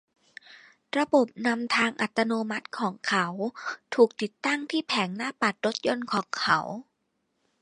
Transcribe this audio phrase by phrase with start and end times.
[0.97, 3.25] ระบบนำทางอัตโนมัติของเขา
[3.93, 6.59] ถูกติดตั้งที่แผงหน้าปัดรถยนต์ของเขา